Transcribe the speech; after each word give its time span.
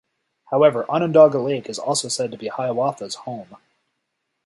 However, 0.45 0.89
Onondaga 0.89 1.37
Lake 1.37 1.69
is 1.69 1.77
also 1.77 2.07
said 2.07 2.31
to 2.31 2.37
be 2.39 2.47
Hiawatha's 2.47 3.13
home. 3.13 3.57